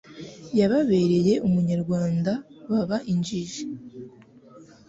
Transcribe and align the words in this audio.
Yababereye 0.59 1.33
umunyarwanda 1.47 2.31
baba 2.69 2.97
injiji 3.11 3.63